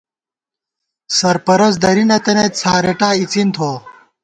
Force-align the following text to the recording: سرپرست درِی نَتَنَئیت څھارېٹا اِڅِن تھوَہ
سرپرست 1.17 1.77
درِی 1.83 2.03
نَتَنَئیت 2.09 2.53
څھارېٹا 2.61 3.09
اِڅِن 3.19 3.47
تھوَہ 3.55 3.73